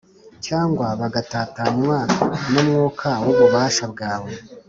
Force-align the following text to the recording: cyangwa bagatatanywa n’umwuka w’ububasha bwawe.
cyangwa 0.45 0.85
bagatatanywa 0.99 1.97
n’umwuka 2.51 3.09
w’ububasha 3.23 3.83
bwawe. 3.93 4.31